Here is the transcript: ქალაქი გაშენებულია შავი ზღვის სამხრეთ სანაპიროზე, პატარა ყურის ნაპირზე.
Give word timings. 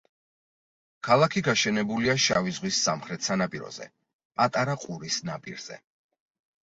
ქალაქი 1.07 1.43
გაშენებულია 1.47 2.15
შავი 2.25 2.55
ზღვის 2.59 2.79
სამხრეთ 2.87 3.29
სანაპიროზე, 3.29 3.89
პატარა 4.41 4.77
ყურის 4.87 5.21
ნაპირზე. 5.31 5.83